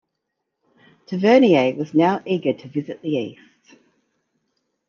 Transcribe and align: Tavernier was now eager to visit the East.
Tavernier 1.05 1.75
was 1.75 1.93
now 1.93 2.23
eager 2.25 2.53
to 2.53 2.67
visit 2.67 3.03
the 3.03 3.09
East. 3.09 3.77